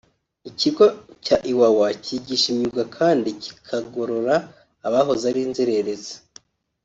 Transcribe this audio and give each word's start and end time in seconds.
Ikigo 0.49 0.85
cya 1.25 1.37
Iwawa 1.51 1.87
cyigisha 2.03 2.47
imyuga 2.53 2.83
kandi 2.97 3.29
kikagorora 3.43 4.35
abahoze 4.87 5.23
ari 5.31 5.39
inzererezi 5.47 6.15